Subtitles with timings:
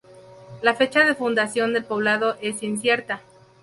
[0.63, 3.21] La fecha de fundación del poblado es incierta.